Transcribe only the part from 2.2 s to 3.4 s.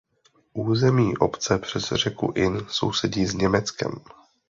Inn sousedí s